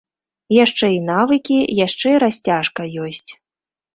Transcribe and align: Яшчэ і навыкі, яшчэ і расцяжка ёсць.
Яшчэ 0.63 0.87
і 0.93 0.95
навыкі, 1.09 1.57
яшчэ 1.85 2.09
і 2.15 2.21
расцяжка 2.25 2.81
ёсць. 3.05 3.31